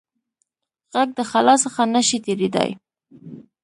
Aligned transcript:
غږ 0.93 1.09
د 1.17 1.19
خلا 1.29 1.55
څخه 1.63 1.81
نه 1.93 2.01
شي 2.07 2.17
تېرېدای. 2.25 2.69